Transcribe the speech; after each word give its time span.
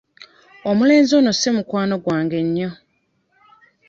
Omulenzi 0.69 1.11
ono 1.19 1.31
si 1.39 1.49
mukwano 1.55 1.95
gwange 2.03 2.39
nnyo. 2.45 2.69